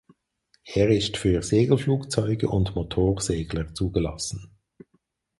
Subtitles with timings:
[0.63, 4.49] Er ist für Segelflugzeuge und Motorsegler zugelassen.